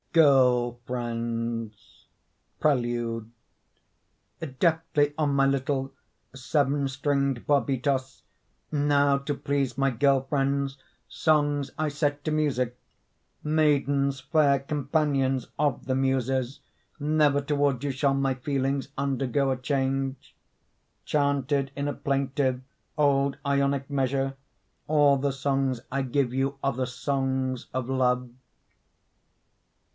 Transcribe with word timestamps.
GIRL 0.13 0.79
FRIENDS 0.87 2.07
PRELUDE 2.59 3.31
Deftly 4.59 5.13
on 5.17 5.33
my 5.35 5.45
little 5.45 5.93
Seven 6.33 6.87
stringed 6.89 7.45
barbitos, 7.47 8.23
Now 8.71 9.19
to 9.19 9.33
please 9.33 9.77
my 9.77 9.89
girl 9.91 10.23
friends 10.23 10.77
Songs 11.07 11.71
I 11.77 11.87
set 11.87 12.25
to 12.25 12.31
music. 12.31 12.77
Maidens 13.43 14.19
fair, 14.19 14.59
companions 14.59 15.47
Of 15.57 15.85
the 15.85 15.95
Muses, 15.95 16.59
never 16.99 17.39
Toward 17.39 17.81
you 17.83 17.91
shall 17.91 18.15
my 18.15 18.33
feelings 18.33 18.89
Undergo 18.97 19.51
a 19.51 19.55
change. 19.55 20.35
Chanted 21.05 21.71
in 21.73 21.87
a 21.87 21.93
plaintive 21.93 22.61
Old 22.97 23.37
Ionic 23.45 23.89
measure, 23.89 24.35
All 24.87 25.15
the 25.15 25.31
songs 25.31 25.79
I 25.91 26.01
give 26.01 26.33
you 26.33 26.57
Are 26.63 26.73
the 26.73 26.87
songs 26.87 27.67
of 27.71 27.87
love. 27.87 28.29